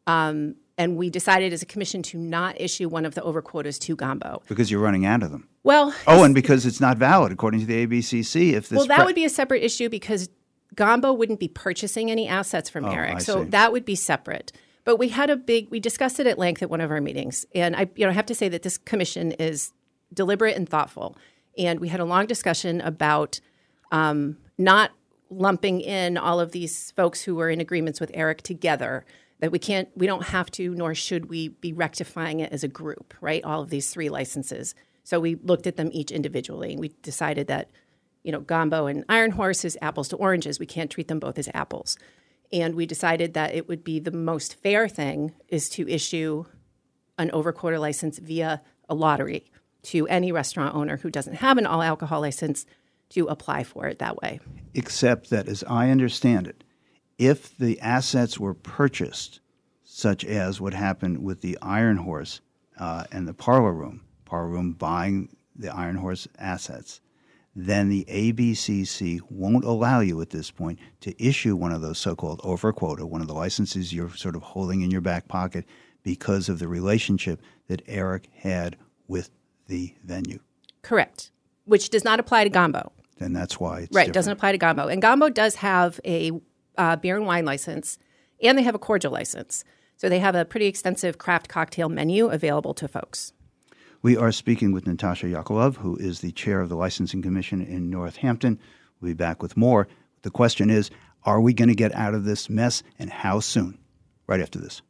Um, 0.08 0.56
and 0.78 0.98
we 0.98 1.10
decided 1.12 1.54
as 1.54 1.62
a 1.62 1.66
commission 1.68 2.02
to 2.04 2.18
not 2.18 2.60
issue 2.60 2.90
one 2.90 3.06
of 3.06 3.14
the 3.14 3.22
over 3.22 3.42
quotas 3.44 3.78
to 3.80 3.96
Gombo. 3.96 4.42
Because 4.48 4.72
you're 4.72 4.82
running 4.82 5.06
out 5.06 5.22
of 5.22 5.30
them. 5.32 5.48
Well, 5.64 5.94
Oh, 6.08 6.24
and 6.24 6.34
because 6.34 6.66
it's 6.66 6.82
not 6.82 6.98
valid 6.98 7.32
according 7.32 7.60
to 7.60 7.66
the 7.68 7.86
ABCC. 7.86 8.54
If 8.54 8.70
this 8.70 8.78
Well, 8.78 8.88
that 8.88 8.98
pre- 8.98 9.06
would 9.06 9.16
be 9.16 9.24
a 9.24 9.30
separate 9.30 9.64
issue 9.64 9.88
because 9.88 10.30
Gombo 10.76 11.14
wouldn't 11.14 11.40
be 11.40 11.48
purchasing 11.48 12.10
any 12.10 12.28
assets 12.28 12.70
from 12.70 12.86
Eric. 12.86 13.12
Oh, 13.14 13.16
I 13.18 13.20
so 13.20 13.44
see. 13.44 13.50
that 13.52 13.72
would 13.72 13.86
be 13.86 13.96
separate. 13.96 14.52
But 14.84 14.98
we 14.98 15.10
had 15.10 15.30
a 15.30 15.36
big 15.38 15.70
we 15.70 15.80
discussed 15.80 16.20
it 16.20 16.26
at 16.28 16.40
length 16.40 16.64
at 16.64 16.70
one 16.70 16.82
of 16.82 16.90
our 16.90 17.00
meetings. 17.00 17.46
And 17.54 17.76
I 17.76 17.88
you 17.96 18.06
know 18.06 18.10
I 18.10 18.14
have 18.14 18.26
to 18.26 18.36
say 18.36 18.50
that 18.50 18.64
this 18.64 18.78
commission 18.80 19.32
is 19.34 19.72
deliberate 20.14 20.58
and 20.58 20.68
thoughtful. 20.68 21.16
And 21.58 21.80
we 21.80 21.90
had 21.90 22.00
a 22.00 22.06
long 22.06 22.26
discussion 22.26 22.82
about 22.82 23.40
um, 23.92 24.38
not 24.58 24.92
lumping 25.30 25.82
in 25.82 26.18
all 26.18 26.40
of 26.40 26.52
these 26.52 26.92
folks 26.92 27.24
who 27.24 27.36
were 27.36 27.50
in 27.50 27.60
agreements 27.60 28.00
with 28.00 28.12
Eric 28.14 28.42
together. 28.42 29.06
That 29.40 29.52
we 29.52 29.60
can't, 29.60 29.90
we 29.96 30.08
don't 30.08 30.24
have 30.28 30.50
to, 30.52 30.74
nor 30.74 30.96
should 30.96 31.26
we 31.30 31.50
be 31.50 31.74
rectifying 31.74 32.40
it 32.40 32.54
as 32.54 32.64
a 32.64 32.68
group, 32.68 33.14
right? 33.20 33.44
All 33.44 33.62
of 33.62 33.70
these 33.70 33.92
three 33.92 34.10
licenses. 34.10 34.74
So 35.04 35.20
we 35.20 35.36
looked 35.36 35.68
at 35.68 35.76
them 35.76 35.90
each 35.92 36.12
individually, 36.12 36.78
we 36.78 36.94
decided 37.02 37.48
that, 37.48 37.70
you 38.24 38.32
know, 38.32 38.40
Gombo 38.40 38.86
and 38.86 39.04
Iron 39.10 39.32
Horse 39.32 39.66
is 39.66 39.78
apples 39.82 40.08
to 40.10 40.16
oranges. 40.16 40.60
We 40.60 40.66
can't 40.66 40.90
treat 40.90 41.10
them 41.10 41.20
both 41.20 41.38
as 41.38 41.50
apples. 41.54 41.98
And 42.54 42.74
we 42.76 42.86
decided 42.86 43.34
that 43.34 43.54
it 43.54 43.68
would 43.68 43.84
be 43.84 44.00
the 44.00 44.12
most 44.12 44.56
fair 44.56 44.88
thing 44.88 45.34
is 45.50 45.68
to 45.72 45.90
issue 45.90 46.46
an 47.18 47.30
overquota 47.32 47.82
license 47.82 48.20
via 48.20 48.62
a 48.88 48.96
lottery 48.96 49.52
to 49.84 50.08
any 50.08 50.32
restaurant 50.32 50.76
owner 50.76 50.98
who 50.98 51.10
doesn't 51.10 51.36
have 51.36 51.58
an 51.58 51.66
all 51.66 51.82
alcohol 51.82 52.22
license 52.22 52.66
to 53.10 53.28
apply 53.28 53.64
for 53.64 53.86
it 53.88 54.00
that 54.00 54.22
way. 54.22 54.40
except 54.74 55.30
that, 55.30 55.48
as 55.48 55.64
I 55.68 55.90
understand 55.92 56.48
it, 56.48 56.64
if 57.20 57.56
the 57.58 57.80
assets 57.80 58.40
were 58.40 58.56
purchased, 58.56 59.40
such 59.84 60.26
as 60.26 60.60
what 60.60 60.74
happened 60.74 61.24
with 61.24 61.42
the 61.42 61.58
Iron 61.62 61.98
Horse 61.98 62.42
uh, 62.80 63.04
and 63.12 63.28
the 63.28 63.34
Parlor 63.34 63.74
Room, 63.74 64.02
Parlor 64.26 64.50
Room 64.50 64.74
buying 64.74 65.30
the 65.56 65.70
Iron 65.74 65.98
Horse 65.98 66.28
assets, 66.40 67.02
then 67.56 67.90
the 67.90 68.04
ABCC 68.06 69.22
won't 69.30 69.64
allow 69.64 70.00
you 70.00 70.20
at 70.22 70.32
this 70.32 70.50
point 70.50 70.80
to 71.02 71.24
issue 71.24 71.56
one 71.56 71.72
of 71.72 71.82
those 71.82 72.00
so-called 72.00 72.42
over 72.44 72.74
quota, 72.74 73.06
one 73.06 73.22
of 73.22 73.28
the 73.28 73.34
licenses 73.36 73.94
you're 73.94 74.10
sort 74.16 74.36
of 74.36 74.42
holding 74.42 74.82
in 74.82 74.90
your 74.90 75.02
back 75.02 75.28
pocket 75.28 75.66
because 76.02 76.50
of 76.50 76.58
the 76.58 76.68
relationship 76.68 77.40
that 77.68 77.84
Eric 77.86 78.28
had 78.34 78.76
with 79.08 79.30
the 79.74 79.94
venue. 80.04 80.40
Correct. 80.84 81.32
Which 81.66 81.90
does 81.90 82.04
not 82.04 82.20
apply 82.20 82.44
to 82.44 82.50
Gombo. 82.52 82.92
And 83.20 83.36
that's 83.36 83.60
why 83.60 83.80
it's 83.80 83.96
Right, 83.96 84.02
different. 84.04 84.14
doesn't 84.14 84.34
apply 84.34 84.52
to 84.52 84.58
Gombo. 84.60 84.88
And 84.88 85.02
Gombo 85.02 85.30
does 85.30 85.56
have 85.56 86.00
a 86.06 86.32
uh, 86.78 86.96
beer 86.98 87.18
and 87.18 87.26
wine 87.26 87.46
license, 87.46 87.98
and 88.44 88.56
they 88.58 88.62
have 88.64 88.76
a 88.76 88.80
cordial 88.80 89.12
license. 89.12 89.64
So 89.98 90.10
they 90.10 90.20
have 90.20 90.36
a 90.36 90.46
pretty 90.46 90.68
extensive 90.68 91.18
craft 91.18 91.48
cocktail 91.50 91.90
menu 91.90 92.28
available 92.28 92.74
to 92.76 92.88
folks. 92.88 93.34
We 94.04 94.16
are 94.18 94.32
speaking 94.32 94.74
with 94.74 94.86
Natasha 94.86 95.28
Yakolov, 95.28 95.78
who 95.78 95.96
is 95.96 96.20
the 96.20 96.32
chair 96.32 96.60
of 96.60 96.70
the 96.70 96.76
Licensing 96.76 97.22
Commission 97.22 97.62
in 97.62 97.90
Northampton. 97.90 98.60
We'll 99.00 99.12
be 99.12 99.16
back 99.16 99.42
with 99.42 99.58
more. 99.58 99.88
The 100.24 100.32
question 100.32 100.70
is 100.70 100.92
Are 101.24 101.42
we 101.42 101.54
going 101.54 101.70
to 101.70 101.76
get 101.76 101.96
out 101.96 102.14
of 102.14 102.26
this 102.26 102.50
mess 102.50 102.84
and 103.00 103.10
how 103.10 103.40
soon? 103.40 103.80
Right 104.28 104.42
after 104.42 104.60
this. 104.60 104.82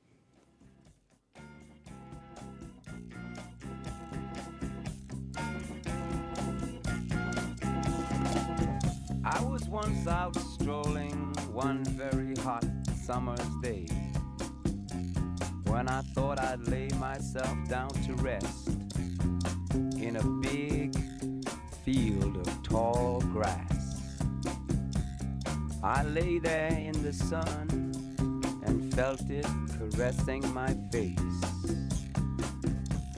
Was 9.94 10.08
out 10.08 10.36
strolling 10.36 11.34
one 11.52 11.84
very 11.86 12.36
hot 12.38 12.66
summer's 13.06 13.50
day 13.62 13.86
when 15.66 15.88
I 15.88 16.02
thought 16.14 16.40
I'd 16.40 16.68
lay 16.68 16.88
myself 17.00 17.56
down 17.68 17.90
to 17.90 18.14
rest 18.16 18.70
in 19.98 20.16
a 20.16 20.24
big 20.42 20.96
field 21.84 22.38
of 22.38 22.64
tall 22.64 23.22
grass. 23.34 24.00
I 25.84 26.04
lay 26.04 26.40
there 26.40 26.72
in 26.72 27.04
the 27.04 27.14
sun 27.14 27.68
and 28.66 28.94
felt 28.94 29.30
it 29.30 29.48
caressing 29.78 30.54
my 30.54 30.74
face 30.92 31.20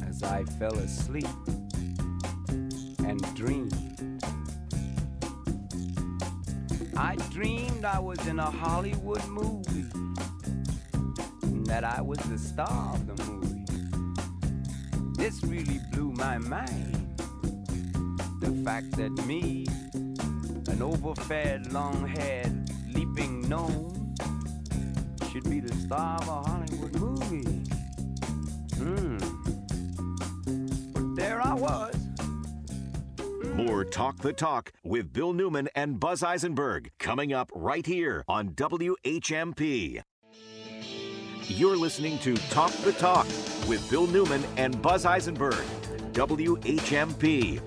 as 0.07 0.23
I 0.23 0.43
fell 0.59 0.75
asleep 0.75 1.27
and 2.99 3.21
dreamed. 3.35 4.14
I 6.97 7.15
dreamed 7.29 7.83
I 7.83 7.99
was 7.99 8.25
in 8.27 8.39
a 8.39 8.49
Hollywood 8.49 9.25
movie, 9.27 9.85
and 11.43 11.65
that 11.65 11.83
I 11.83 12.01
was 12.01 12.17
the 12.19 12.37
star 12.37 12.93
of 12.93 13.05
the 13.05 13.23
movie. 13.23 13.65
This 15.17 15.43
really 15.43 15.79
blew 15.91 16.11
my 16.13 16.37
mind. 16.37 17.19
The 18.39 18.51
fact 18.63 18.91
that 18.91 19.11
me, 19.25 19.65
an 19.93 20.81
overfed, 20.81 21.73
long-haired, 21.73 22.69
leaping 22.93 23.41
gnome, 23.49 24.15
should 25.31 25.49
be 25.49 25.59
the 25.59 25.75
star 25.75 26.17
of 26.21 26.27
a 26.29 26.41
Hollywood 26.43 26.95
movie. 26.95 27.63
Hmm. 28.77 29.17
But 30.93 31.15
there 31.15 31.41
I 31.41 31.53
was. 31.53 31.94
More 33.75 33.83
Talk 33.83 34.19
the 34.19 34.31
Talk 34.31 34.71
with 34.85 35.11
Bill 35.11 35.33
Newman 35.33 35.67
and 35.75 35.99
Buzz 35.99 36.23
Eisenberg 36.23 36.91
coming 36.97 37.33
up 37.33 37.51
right 37.53 37.85
here 37.85 38.23
on 38.25 38.51
WHMP. 38.51 40.01
You're 41.47 41.75
listening 41.75 42.17
to 42.19 42.37
Talk 42.51 42.71
the 42.71 42.93
Talk 42.93 43.25
with 43.67 43.85
Bill 43.89 44.07
Newman 44.07 44.45
and 44.55 44.81
Buzz 44.81 45.05
Eisenberg. 45.05 45.65
WHMP. 46.13 47.59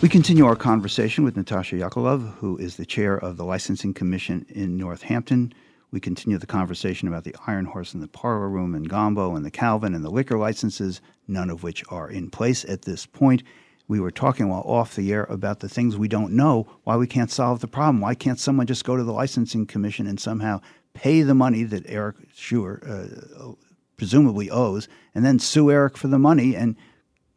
We 0.00 0.08
continue 0.08 0.46
our 0.46 0.56
conversation 0.56 1.24
with 1.24 1.36
Natasha 1.36 1.76
Yakolov, 1.76 2.36
who 2.36 2.56
is 2.56 2.76
the 2.76 2.86
chair 2.86 3.18
of 3.18 3.36
the 3.36 3.44
Licensing 3.44 3.92
Commission 3.92 4.46
in 4.48 4.78
Northampton. 4.78 5.52
We 5.90 6.00
continue 6.00 6.38
the 6.38 6.46
conversation 6.46 7.06
about 7.06 7.24
the 7.24 7.36
Iron 7.46 7.66
Horse 7.66 7.92
and 7.92 8.02
the 8.02 8.08
Parlor 8.08 8.48
Room 8.48 8.74
and 8.74 8.88
Gombo 8.88 9.36
and 9.36 9.44
the 9.44 9.50
Calvin 9.50 9.94
and 9.94 10.02
the 10.02 10.10
liquor 10.10 10.38
licenses, 10.38 11.02
none 11.28 11.50
of 11.50 11.62
which 11.62 11.84
are 11.90 12.08
in 12.08 12.30
place 12.30 12.64
at 12.64 12.82
this 12.82 13.04
point. 13.04 13.42
We 13.86 14.00
were 14.00 14.10
talking 14.10 14.48
while 14.48 14.62
off 14.62 14.96
the 14.96 15.12
air 15.12 15.24
about 15.24 15.60
the 15.60 15.68
things 15.68 15.96
we 15.96 16.08
don't 16.08 16.32
know, 16.32 16.66
why 16.84 16.96
we 16.96 17.06
can't 17.06 17.30
solve 17.30 17.60
the 17.60 17.68
problem. 17.68 18.00
Why 18.00 18.14
can't 18.14 18.38
someone 18.38 18.66
just 18.66 18.84
go 18.84 18.96
to 18.96 19.04
the 19.04 19.12
Licensing 19.12 19.66
Commission 19.66 20.06
and 20.06 20.18
somehow 20.18 20.60
pay 20.94 21.22
the 21.22 21.34
money 21.34 21.64
that 21.64 21.84
Eric 21.86 22.16
Suher 22.34 22.80
uh, 22.88 23.52
presumably 23.96 24.50
owes, 24.50 24.88
and 25.14 25.24
then 25.24 25.38
sue 25.38 25.70
Eric 25.70 25.96
for 25.96 26.08
the 26.08 26.18
money 26.18 26.56
and 26.56 26.76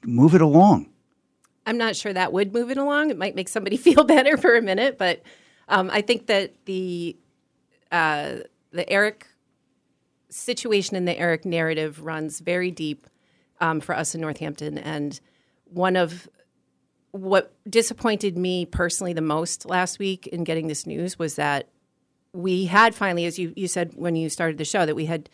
move 0.03 0.33
it 0.33 0.41
along? 0.41 0.89
I'm 1.65 1.77
not 1.77 1.95
sure 1.97 2.13
that 2.13 2.31
would 2.31 2.53
move 2.53 2.71
it 2.71 2.77
along. 2.77 3.09
It 3.09 3.17
might 3.17 3.35
make 3.35 3.49
somebody 3.49 3.77
feel 3.87 4.03
better 4.05 4.37
for 4.37 4.55
a 4.55 4.61
minute, 4.61 4.97
but 4.97 5.21
um, 5.67 5.89
I 5.91 6.01
think 6.01 6.27
that 6.27 6.53
the 6.65 7.17
uh, 7.91 8.37
the 8.71 8.89
Eric 8.89 9.27
situation 10.29 10.95
and 10.95 11.07
the 11.07 11.17
Eric 11.17 11.45
narrative 11.45 12.03
runs 12.03 12.39
very 12.39 12.71
deep 12.71 13.07
um, 13.59 13.79
for 13.79 13.95
us 13.95 14.13
in 14.13 14.21
Northampton. 14.21 14.77
And 14.77 15.19
one 15.65 15.95
of 15.95 16.27
what 17.17 17.53
disappointed 17.69 18.37
me 18.37 18.65
personally 18.65 19.13
the 19.13 19.21
most 19.21 19.65
last 19.65 19.99
week 19.99 20.27
in 20.27 20.43
getting 20.43 20.67
this 20.67 20.85
news 20.85 21.17
was 21.17 21.35
that 21.35 21.69
we 22.33 22.65
had 22.65 22.93
finally, 22.93 23.25
as 23.25 23.39
you, 23.39 23.53
you 23.55 23.67
said 23.67 23.93
when 23.95 24.15
you 24.15 24.29
started 24.29 24.57
the 24.57 24.65
show, 24.65 24.85
that 24.85 24.95
we 24.95 25.05
had 25.05 25.29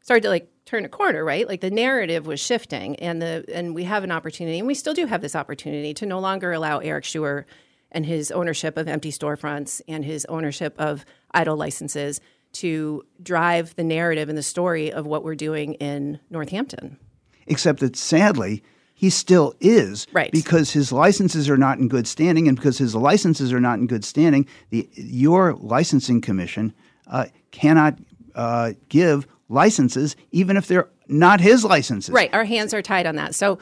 started 0.00 0.22
to 0.22 0.28
like 0.28 0.48
turn 0.64 0.84
a 0.84 0.88
corner, 0.88 1.24
right? 1.24 1.48
Like 1.48 1.60
the 1.60 1.70
narrative 1.70 2.26
was 2.26 2.40
shifting, 2.40 2.96
and 2.96 3.22
the 3.22 3.44
and 3.52 3.74
we 3.74 3.84
have 3.84 4.04
an 4.04 4.10
opportunity, 4.10 4.58
and 4.58 4.66
we 4.66 4.74
still 4.74 4.94
do 4.94 5.06
have 5.06 5.20
this 5.20 5.36
opportunity 5.36 5.94
to 5.94 6.06
no 6.06 6.18
longer 6.18 6.52
allow 6.52 6.78
Eric 6.78 7.04
Suher 7.04 7.44
and 7.90 8.06
his 8.06 8.30
ownership 8.30 8.76
of 8.76 8.88
empty 8.88 9.12
storefronts 9.12 9.80
and 9.86 10.04
his 10.04 10.24
ownership 10.26 10.74
of 10.78 11.04
idle 11.32 11.56
licenses 11.56 12.20
to 12.52 13.04
drive 13.22 13.74
the 13.76 13.84
narrative 13.84 14.28
and 14.28 14.36
the 14.36 14.42
story 14.42 14.92
of 14.92 15.06
what 15.06 15.24
we're 15.24 15.34
doing 15.34 15.74
in 15.74 16.18
Northampton. 16.30 16.98
Except 17.46 17.80
that 17.80 17.96
sadly, 17.96 18.62
he 19.02 19.10
still 19.10 19.52
is. 19.58 20.06
Right. 20.12 20.30
Because 20.30 20.70
his 20.70 20.92
licenses 20.92 21.50
are 21.50 21.56
not 21.56 21.78
in 21.78 21.88
good 21.88 22.06
standing, 22.06 22.46
and 22.46 22.56
because 22.56 22.78
his 22.78 22.94
licenses 22.94 23.52
are 23.52 23.58
not 23.58 23.80
in 23.80 23.88
good 23.88 24.04
standing, 24.04 24.46
the 24.70 24.88
your 24.94 25.54
licensing 25.54 26.20
commission 26.20 26.72
uh, 27.08 27.24
cannot 27.50 27.98
uh, 28.36 28.74
give 28.88 29.26
licenses, 29.48 30.14
even 30.30 30.56
if 30.56 30.68
they're 30.68 30.88
not 31.08 31.40
his 31.40 31.64
licenses. 31.64 32.14
Right. 32.14 32.32
Our 32.32 32.44
hands 32.44 32.72
are 32.72 32.80
tied 32.80 33.06
on 33.06 33.16
that. 33.16 33.34
So, 33.34 33.58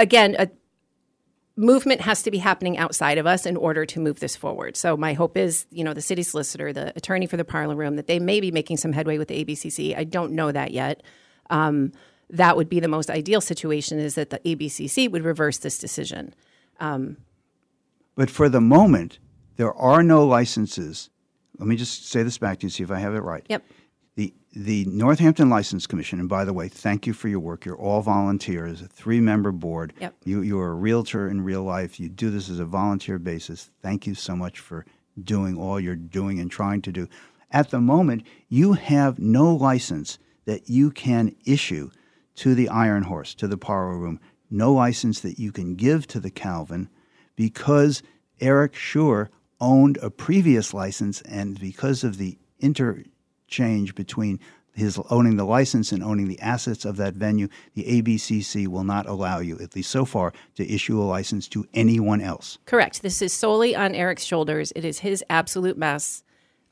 again, 0.00 0.34
a 0.40 0.50
movement 1.56 2.00
has 2.00 2.24
to 2.24 2.32
be 2.32 2.38
happening 2.38 2.76
outside 2.76 3.16
of 3.16 3.28
us 3.28 3.46
in 3.46 3.56
order 3.56 3.86
to 3.86 4.00
move 4.00 4.18
this 4.18 4.34
forward. 4.34 4.76
So, 4.76 4.96
my 4.96 5.12
hope 5.12 5.36
is, 5.36 5.66
you 5.70 5.84
know, 5.84 5.94
the 5.94 6.02
city 6.02 6.24
solicitor, 6.24 6.72
the 6.72 6.92
attorney 6.96 7.28
for 7.28 7.36
the 7.36 7.44
parlor 7.44 7.76
room, 7.76 7.94
that 7.94 8.08
they 8.08 8.18
may 8.18 8.40
be 8.40 8.50
making 8.50 8.78
some 8.78 8.92
headway 8.92 9.18
with 9.18 9.28
the 9.28 9.44
ABCC. 9.44 9.96
I 9.96 10.02
don't 10.02 10.32
know 10.32 10.50
that 10.50 10.72
yet. 10.72 11.04
Um, 11.48 11.92
that 12.30 12.56
would 12.56 12.68
be 12.68 12.80
the 12.80 12.88
most 12.88 13.10
ideal 13.10 13.40
situation 13.40 13.98
is 13.98 14.14
that 14.14 14.30
the 14.30 14.38
ABCC 14.40 15.10
would 15.10 15.24
reverse 15.24 15.58
this 15.58 15.78
decision. 15.78 16.34
Um, 16.80 17.18
but 18.14 18.30
for 18.30 18.48
the 18.48 18.60
moment, 18.60 19.18
there 19.56 19.74
are 19.74 20.02
no 20.02 20.26
licenses. 20.26 21.10
Let 21.58 21.68
me 21.68 21.76
just 21.76 22.08
say 22.08 22.22
this 22.22 22.38
back 22.38 22.60
to 22.60 22.66
you, 22.66 22.70
see 22.70 22.82
if 22.82 22.90
I 22.90 22.98
have 22.98 23.14
it 23.14 23.20
right. 23.20 23.44
Yep 23.48 23.62
the 24.16 24.32
the 24.52 24.84
Northampton 24.84 25.50
License 25.50 25.86
Commission, 25.86 26.20
and 26.20 26.28
by 26.28 26.44
the 26.44 26.52
way, 26.52 26.68
thank 26.68 27.06
you 27.06 27.12
for 27.12 27.28
your 27.28 27.40
work. 27.40 27.64
You're 27.64 27.76
all 27.76 28.02
volunteers, 28.02 28.80
a 28.80 28.86
three 28.86 29.20
member 29.20 29.50
board. 29.50 29.92
Yep. 30.00 30.14
You 30.24 30.42
you're 30.42 30.70
a 30.70 30.74
realtor 30.74 31.28
in 31.28 31.42
real 31.42 31.62
life. 31.62 31.98
You 31.98 32.08
do 32.08 32.30
this 32.30 32.48
as 32.48 32.60
a 32.60 32.64
volunteer 32.64 33.18
basis. 33.18 33.70
Thank 33.82 34.06
you 34.06 34.14
so 34.14 34.36
much 34.36 34.60
for 34.60 34.86
doing 35.22 35.56
all 35.58 35.80
you're 35.80 35.96
doing 35.96 36.38
and 36.40 36.50
trying 36.50 36.82
to 36.82 36.92
do. 36.92 37.08
At 37.50 37.70
the 37.70 37.80
moment, 37.80 38.24
you 38.48 38.72
have 38.74 39.18
no 39.18 39.54
license 39.54 40.18
that 40.44 40.68
you 40.68 40.90
can 40.90 41.34
issue 41.44 41.90
to 42.36 42.54
the 42.54 42.68
Iron 42.68 43.04
Horse, 43.04 43.34
to 43.34 43.48
the 43.48 43.58
Parlor 43.58 43.98
Room, 43.98 44.20
no 44.50 44.72
license 44.72 45.20
that 45.20 45.38
you 45.38 45.52
can 45.52 45.74
give 45.74 46.06
to 46.08 46.20
the 46.20 46.30
Calvin 46.30 46.88
because 47.36 48.02
Eric 48.40 48.74
Suher 48.74 49.28
owned 49.60 49.98
a 50.02 50.10
previous 50.10 50.74
license 50.74 51.20
and 51.22 51.58
because 51.58 52.04
of 52.04 52.18
the 52.18 52.38
interchange 52.60 53.94
between 53.94 54.40
his 54.74 54.98
owning 55.08 55.36
the 55.36 55.44
license 55.44 55.92
and 55.92 56.02
owning 56.02 56.26
the 56.26 56.40
assets 56.40 56.84
of 56.84 56.96
that 56.96 57.14
venue, 57.14 57.48
the 57.74 57.84
ABCC 57.84 58.66
will 58.66 58.84
not 58.84 59.06
allow 59.06 59.38
you, 59.38 59.58
at 59.60 59.76
least 59.76 59.90
so 59.90 60.04
far, 60.04 60.32
to 60.56 60.68
issue 60.68 61.00
a 61.00 61.04
license 61.04 61.46
to 61.48 61.64
anyone 61.74 62.20
else. 62.20 62.58
Correct. 62.66 63.02
This 63.02 63.22
is 63.22 63.32
solely 63.32 63.76
on 63.76 63.94
Eric's 63.94 64.24
shoulders. 64.24 64.72
It 64.74 64.84
is 64.84 64.98
his 64.98 65.22
absolute 65.30 65.78
mess 65.78 66.24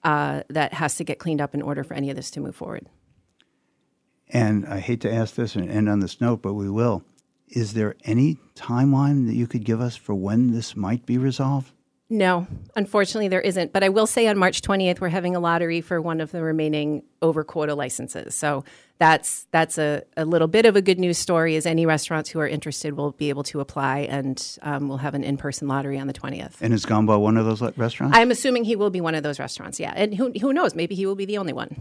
uh, 0.03 0.43
that 0.49 0.75
has 0.75 0.97
to 0.97 1.05
get 1.05 1.21
cleaned 1.21 1.41
up 1.41 1.55
in 1.55 1.63
order 1.63 1.85
for 1.85 1.95
any 1.95 2.11
of 2.11 2.17
this 2.17 2.31
to 2.33 2.41
move 2.41 2.57
forward. 2.57 2.89
And 4.33 4.67
I 4.67 4.81
hate 4.81 5.01
to 5.03 5.13
ask 5.13 5.35
this 5.35 5.55
and 5.55 5.71
end 5.71 5.89
on 5.89 6.01
this 6.01 6.21
note, 6.21 6.43
but 6.43 6.55
we 6.55 6.71
will. 6.71 7.05
Is 7.49 7.75
there 7.75 7.97
any 8.05 8.39
timeline 8.55 9.27
that 9.27 9.35
you 9.35 9.47
could 9.47 9.65
give 9.65 9.81
us 9.81 9.95
for 9.95 10.15
when 10.15 10.53
this 10.53 10.75
might 10.75 11.05
be 11.05 11.19
resolved? 11.19 11.71
No, 12.09 12.47
unfortunately, 12.77 13.29
there 13.29 13.41
isn't. 13.41 13.73
But 13.73 13.83
I 13.83 13.89
will 13.89 14.07
say 14.07 14.27
on 14.27 14.37
March 14.37 14.61
20th, 14.61 15.01
we're 15.01 15.09
having 15.09 15.35
a 15.35 15.41
lottery 15.41 15.81
for 15.81 16.01
one 16.01 16.21
of 16.21 16.31
the 16.31 16.43
remaining 16.43 17.05
over 17.23 17.43
quota 17.43 17.75
licenses. 17.75 18.35
So 18.35 18.65
that's 18.99 19.47
that's 19.51 19.79
a, 19.79 20.03
a 20.17 20.27
little 20.27 20.47
bit 20.47 20.67
of 20.67 20.77
a 20.77 20.83
good 20.83 20.99
news 20.99 21.17
story. 21.17 21.57
Is 21.57 21.65
any 21.65 21.87
restaurants 21.87 22.29
who 22.29 22.39
are 22.39 22.47
interested 22.47 22.99
will 22.99 23.13
be 23.13 23.31
able 23.31 23.45
to 23.45 23.61
apply, 23.61 24.01
and 24.01 24.59
um, 24.61 24.89
we'll 24.89 24.99
have 24.99 25.15
an 25.15 25.25
in 25.25 25.39
person 25.39 25.69
lottery 25.69 25.99
on 25.99 26.07
the 26.07 26.13
20th. 26.13 26.61
And 26.61 26.75
is 26.75 26.85
Gombo 26.85 27.19
one 27.19 27.39
of 27.39 27.47
those 27.47 27.63
restaurants? 27.79 28.17
I'm 28.17 28.31
assuming 28.31 28.65
he 28.65 28.77
will 28.77 28.91
be 28.91 29.01
one 29.01 29.15
of 29.15 29.23
those 29.23 29.39
restaurants. 29.39 29.81
Yeah, 29.81 29.95
and 29.97 30.15
who 30.15 30.33
who 30.39 30.53
knows? 30.53 30.75
Maybe 30.75 30.95
he 30.95 31.07
will 31.07 31.17
be 31.17 31.25
the 31.25 31.39
only 31.39 31.55
one. 31.55 31.77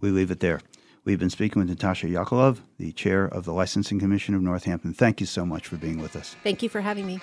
We 0.00 0.10
leave 0.10 0.30
it 0.30 0.38
there. 0.38 0.60
We've 1.04 1.18
been 1.18 1.30
speaking 1.30 1.58
with 1.58 1.68
Natasha 1.68 2.06
Yakolov, 2.06 2.58
the 2.78 2.92
chair 2.92 3.24
of 3.24 3.44
the 3.44 3.52
Licensing 3.52 3.98
Commission 3.98 4.36
of 4.36 4.42
Northampton. 4.42 4.94
Thank 4.94 5.18
you 5.18 5.26
so 5.26 5.44
much 5.44 5.66
for 5.66 5.76
being 5.76 6.00
with 6.00 6.14
us. 6.14 6.36
Thank 6.44 6.62
you 6.62 6.68
for 6.68 6.80
having 6.80 7.06
me. 7.06 7.18